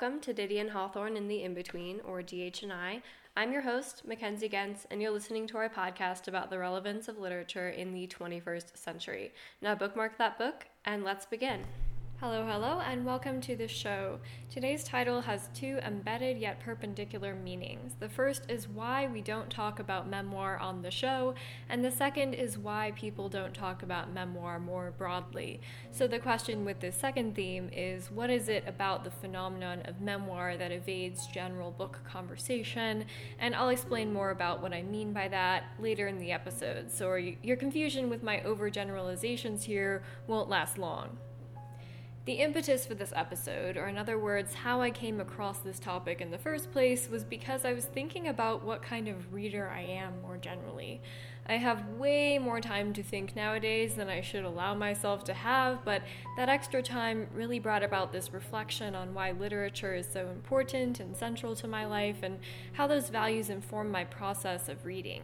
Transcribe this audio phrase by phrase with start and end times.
[0.00, 3.02] welcome to Didion and Hawthorne in the In Between, or DH&I.
[3.36, 7.18] I'm your host, Mackenzie Gens, and you're listening to our podcast about the relevance of
[7.18, 9.32] literature in the 21st century.
[9.60, 11.64] Now, bookmark that book, and let's begin.
[12.20, 14.18] Hello, hello, and welcome to the show.
[14.50, 17.94] Today's title has two embedded yet perpendicular meanings.
[18.00, 21.36] The first is why we don't talk about memoir on the show,
[21.68, 25.60] and the second is why people don't talk about memoir more broadly.
[25.92, 30.00] So, the question with this second theme is what is it about the phenomenon of
[30.00, 33.04] memoir that evades general book conversation?
[33.38, 37.14] And I'll explain more about what I mean by that later in the episode, so
[37.14, 41.16] your confusion with my overgeneralizations here won't last long.
[42.28, 46.20] The impetus for this episode, or in other words, how I came across this topic
[46.20, 49.80] in the first place, was because I was thinking about what kind of reader I
[49.80, 51.00] am more generally.
[51.46, 55.82] I have way more time to think nowadays than I should allow myself to have,
[55.86, 56.02] but
[56.36, 61.16] that extra time really brought about this reflection on why literature is so important and
[61.16, 62.40] central to my life and
[62.74, 65.22] how those values inform my process of reading.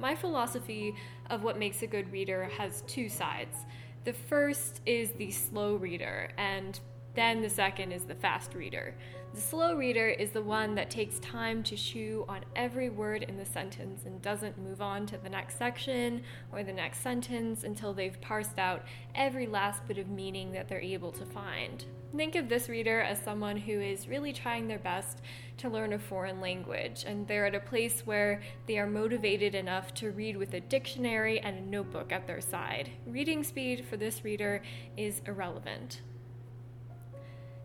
[0.00, 0.96] My philosophy
[1.30, 3.58] of what makes a good reader has two sides.
[4.06, 6.78] The first is the slow reader, and
[7.14, 8.94] then the second is the fast reader.
[9.34, 13.36] The slow reader is the one that takes time to chew on every word in
[13.36, 17.92] the sentence and doesn't move on to the next section or the next sentence until
[17.92, 18.84] they've parsed out
[19.16, 21.84] every last bit of meaning that they're able to find.
[22.16, 25.20] Think of this reader as someone who is really trying their best
[25.58, 29.92] to learn a foreign language, and they're at a place where they are motivated enough
[29.96, 32.88] to read with a dictionary and a notebook at their side.
[33.06, 34.62] Reading speed for this reader
[34.96, 36.00] is irrelevant.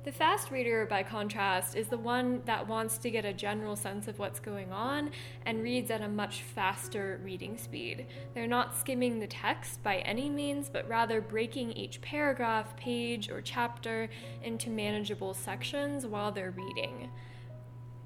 [0.04, 4.08] The fast reader, by contrast, is the one that wants to get a general sense
[4.08, 5.12] of what's going on
[5.46, 8.08] and reads at a much faster reading speed.
[8.34, 13.42] They're not skimming the text by any means, but rather breaking each paragraph, page, or
[13.42, 14.10] chapter
[14.42, 17.12] into manageable sections while they're reading.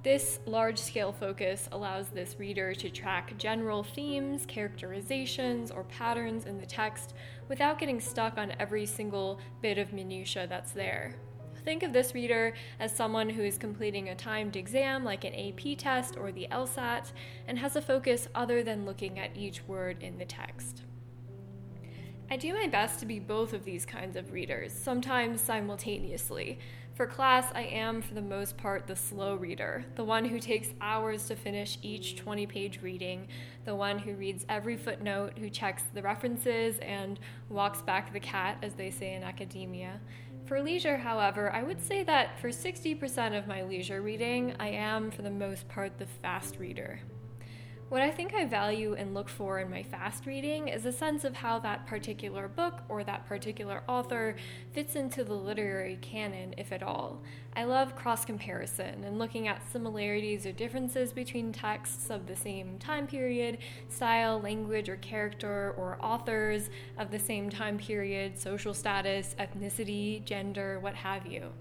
[0.04, 6.60] This large scale focus allows this reader to track general themes, characterizations, or patterns in
[6.60, 7.14] the text
[7.48, 11.16] without getting stuck on every single bit of minutiae that's there.
[11.66, 15.80] Think of this reader as someone who is completing a timed exam like an AP
[15.80, 17.12] test or the LSAT
[17.48, 20.84] and has a focus other than looking at each word in the text.
[22.30, 26.60] I do my best to be both of these kinds of readers, sometimes simultaneously.
[26.94, 30.70] For class, I am, for the most part, the slow reader, the one who takes
[30.80, 33.28] hours to finish each 20 page reading,
[33.66, 38.58] the one who reads every footnote, who checks the references, and walks back the cat,
[38.62, 40.00] as they say in academia.
[40.46, 45.10] For leisure, however, I would say that for 60% of my leisure reading, I am,
[45.10, 47.00] for the most part, the fast reader.
[47.88, 51.24] What I think I value and look for in my fast reading is a sense
[51.24, 54.36] of how that particular book or that particular author
[54.72, 57.22] fits into the literary canon, if at all.
[57.56, 62.80] I love cross comparison and looking at similarities or differences between texts of the same
[62.80, 69.36] time period, style, language, or character, or authors of the same time period, social status,
[69.38, 71.52] ethnicity, gender, what have you.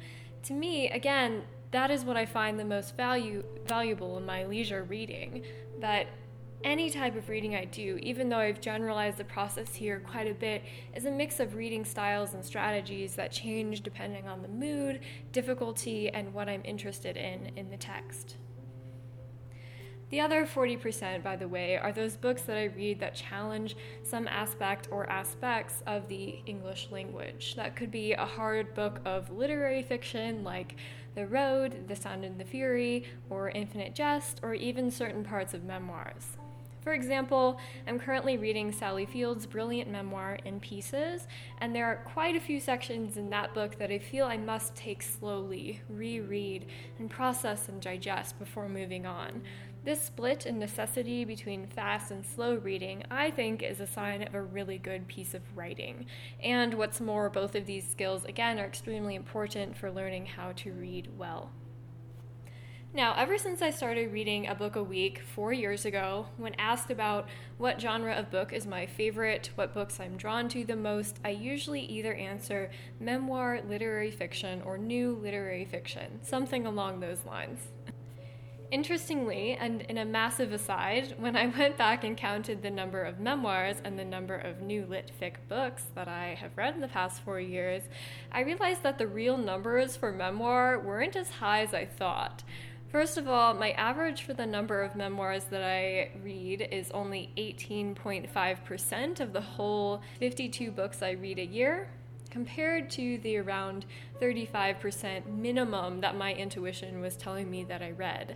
[0.45, 1.43] To me, again,
[1.75, 5.43] that is what I find the most value valuable in my leisure reading.
[5.81, 6.07] That
[6.63, 10.35] any type of reading I do, even though I've generalized the process here quite a
[10.35, 10.63] bit,
[10.95, 15.01] is a mix of reading styles and strategies that change depending on the mood,
[15.33, 18.37] difficulty, and what I'm interested in in the text.
[20.11, 24.29] The other 40%, by the way, are those books that I read that challenge some
[24.29, 27.57] aspect or aspects of the English language.
[27.57, 30.77] That could be a hard book of literary fiction like
[31.15, 35.65] The Road, The Sound and the Fury, or Infinite Jest, or even certain parts of
[35.65, 36.37] memoirs.
[36.85, 41.27] For example, I'm currently reading Sally Field's brilliant memoir, In Pieces,
[41.59, 44.75] and there are quite a few sections in that book that I feel I must
[44.75, 46.67] take slowly, reread,
[46.99, 49.43] and process and digest before moving on.
[49.85, 54.35] This split in necessity between fast and slow reading, I think, is a sign of
[54.35, 56.07] a really good piece of writing.
[56.43, 60.73] And what's more, both of these skills, again, are extremely important for learning how to
[60.73, 61.51] read well.
[62.95, 66.91] Now, ever since I started reading a book a week four years ago, when asked
[66.91, 67.29] about
[67.59, 71.31] what genre of book is my favorite, what books I'm drawn to the most, I
[71.31, 72.71] usually either answer
[73.01, 77.73] memoir, literary fiction, or new literary fiction, something along those lines.
[78.75, 83.21] Interestingly, and in a massive aside, when I went back and counted the number of
[83.21, 86.89] memoirs and the number of new lit fic books that I have read in the
[86.89, 87.85] past four years,
[88.33, 92.43] I realized that the real numbers for memoir weren't as high as I thought.
[92.89, 97.31] First of all, my average for the number of memoirs that I read is only
[97.37, 101.91] 18.5% of the whole 52 books I read a year.
[102.35, 103.87] Compared to the around
[104.21, 108.35] 35% minimum that my intuition was telling me that I read.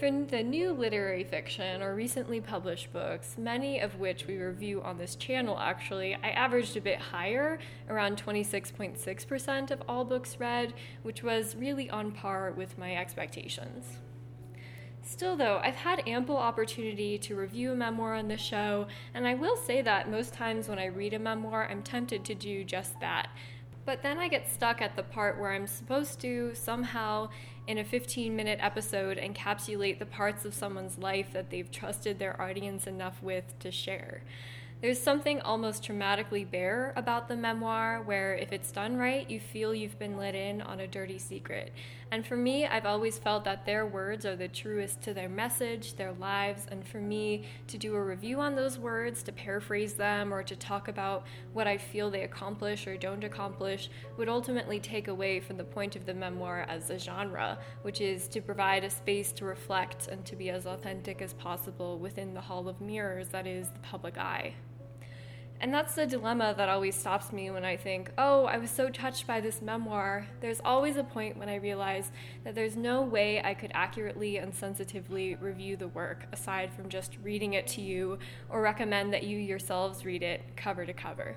[0.00, 4.96] For the new literary fiction or recently published books, many of which we review on
[4.96, 7.58] this channel actually, I averaged a bit higher,
[7.90, 10.72] around 26.6% of all books read,
[11.02, 13.98] which was really on par with my expectations.
[15.06, 19.34] Still, though, I've had ample opportunity to review a memoir on the show, and I
[19.34, 22.98] will say that most times when I read a memoir, I'm tempted to do just
[23.00, 23.28] that.
[23.84, 27.28] But then I get stuck at the part where I'm supposed to somehow,
[27.66, 32.40] in a 15 minute episode, encapsulate the parts of someone's life that they've trusted their
[32.40, 34.22] audience enough with to share.
[34.80, 39.74] There's something almost traumatically bare about the memoir where, if it's done right, you feel
[39.74, 41.72] you've been let in on a dirty secret.
[42.14, 45.96] And for me, I've always felt that their words are the truest to their message,
[45.96, 50.32] their lives, and for me to do a review on those words, to paraphrase them,
[50.32, 55.08] or to talk about what I feel they accomplish or don't accomplish would ultimately take
[55.08, 58.90] away from the point of the memoir as a genre, which is to provide a
[58.90, 63.26] space to reflect and to be as authentic as possible within the hall of mirrors
[63.30, 64.54] that is the public eye.
[65.60, 68.90] And that's the dilemma that always stops me when I think, oh, I was so
[68.90, 70.26] touched by this memoir.
[70.40, 72.10] There's always a point when I realize
[72.44, 77.16] that there's no way I could accurately and sensitively review the work aside from just
[77.22, 78.18] reading it to you
[78.50, 81.36] or recommend that you yourselves read it cover to cover.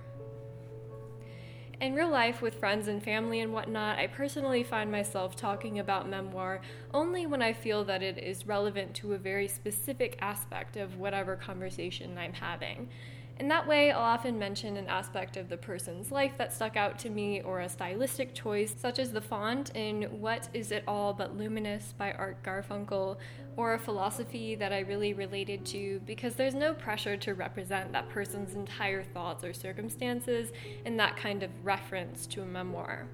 [1.79, 6.09] In real life, with friends and family and whatnot, I personally find myself talking about
[6.09, 6.59] memoir
[6.91, 11.35] only when I feel that it is relevant to a very specific aspect of whatever
[11.35, 12.89] conversation I'm having.
[13.39, 16.97] In that way, I'll often mention an aspect of the person's life that stuck out
[16.99, 21.13] to me or a stylistic choice, such as the font in What Is It All
[21.13, 23.17] But Luminous by Art Garfunkel,
[23.55, 28.09] or a philosophy that I really related to because there's no pressure to represent that
[28.09, 30.51] person's entire thoughts or circumstances
[30.85, 33.07] in that kind of reference to a memoir.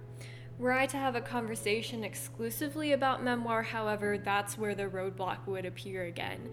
[0.57, 5.65] Were I to have a conversation exclusively about memoir, however, that's where the roadblock would
[5.65, 6.51] appear again.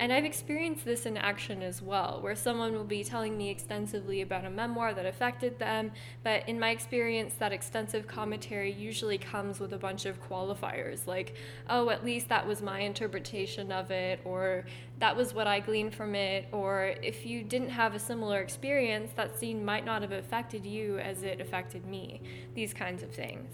[0.00, 4.22] And I've experienced this in action as well, where someone will be telling me extensively
[4.22, 5.92] about a memoir that affected them,
[6.24, 11.34] but in my experience, that extensive commentary usually comes with a bunch of qualifiers like,
[11.68, 14.64] oh, at least that was my interpretation of it, or
[15.00, 19.12] that was what I gleaned from it, or if you didn't have a similar experience,
[19.16, 22.22] that scene might not have affected you as it affected me.
[22.54, 23.50] These kinds of things.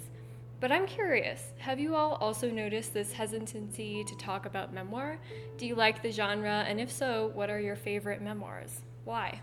[0.59, 5.19] But I'm curious have you all also noticed this hesitancy to talk about memoir?
[5.59, 6.65] Do you like the genre?
[6.67, 8.81] And if so, what are your favorite memoirs?
[9.05, 9.41] Why?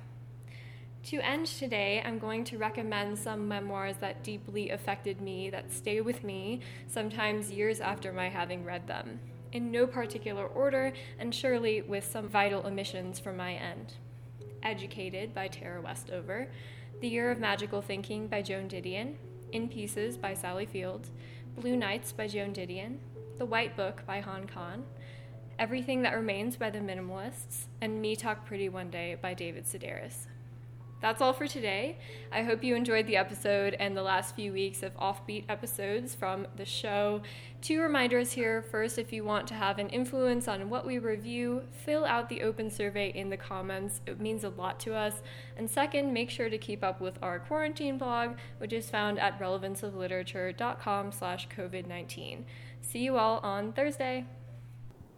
[1.03, 5.99] To end today, I'm going to recommend some memoirs that deeply affected me, that stay
[5.99, 9.19] with me, sometimes years after my having read them,
[9.51, 13.95] in no particular order, and surely with some vital omissions from my end.
[14.63, 16.47] Educated by Tara Westover,
[17.01, 19.15] The Year of Magical Thinking by Joan Didion,
[19.53, 21.09] in Pieces by Sally Field,
[21.57, 22.97] Blue Nights by Joan Didion,
[23.37, 24.83] The White Book by Han Kang,
[25.59, 30.25] Everything That Remains by the Minimalists, and Me Talk Pretty One Day by David Sedaris.
[31.03, 31.97] That's all for today.
[32.31, 36.47] I hope you enjoyed the episode and the last few weeks of offbeat episodes from
[36.55, 37.21] the show.
[37.61, 38.61] Two reminders here.
[38.61, 42.41] First, if you want to have an influence on what we review, fill out the
[42.41, 43.99] open survey in the comments.
[44.07, 45.15] It means a lot to us.
[45.57, 49.37] And second, make sure to keep up with our quarantine blog, which is found at
[49.41, 52.45] relevanceofliterature.com slash COVID-19.
[52.79, 54.23] See you all on Thursday.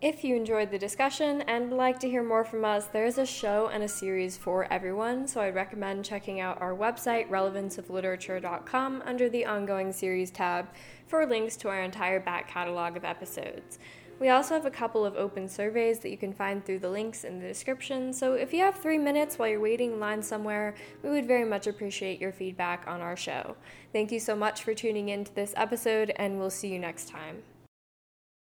[0.01, 3.25] If you enjoyed the discussion and would like to hear more from us, there's a
[3.25, 9.29] show and a series for everyone, so I'd recommend checking out our website, relevanceofliterature.com, under
[9.29, 10.67] the ongoing series tab
[11.07, 13.79] for links to our entire back catalog of episodes.
[14.19, 17.23] We also have a couple of open surveys that you can find through the links
[17.23, 20.75] in the description, so if you have three minutes while you're waiting in line somewhere,
[21.03, 23.55] we would very much appreciate your feedback on our show.
[23.93, 27.07] Thank you so much for tuning in to this episode, and we'll see you next
[27.07, 27.43] time.